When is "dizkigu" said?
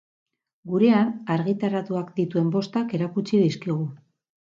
3.43-3.87